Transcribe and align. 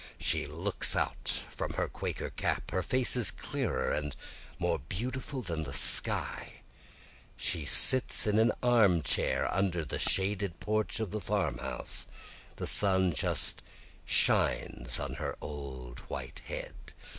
She 0.17 0.47
looks 0.47 0.95
out 0.95 1.31
from 1.51 1.73
her 1.73 1.87
quaker 1.87 2.31
cap, 2.31 2.71
her 2.71 2.81
face 2.81 3.15
is 3.15 3.29
clearer 3.29 3.91
and 3.91 4.15
more 4.57 4.79
beautiful 4.79 5.43
than 5.43 5.63
the 5.63 5.75
sky. 5.75 6.63
She 7.37 7.65
sits 7.65 8.25
in 8.25 8.39
an 8.39 8.51
armchair 8.63 9.47
under 9.53 9.85
the 9.85 9.99
shaded 9.99 10.59
porch 10.59 10.99
of 10.99 11.11
the 11.11 11.21
farmhouse, 11.21 12.07
The 12.55 12.65
sun 12.65 13.13
just 13.13 13.61
shines 14.03 14.99
on 14.99 15.13
her 15.21 15.35
old 15.39 15.99
white 16.09 16.41
head. 16.45 16.73